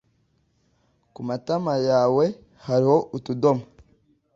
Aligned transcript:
Kumatama 1.13 1.73
yawe 1.89 2.25
hariho 2.65 2.97
utudomo 3.17 3.63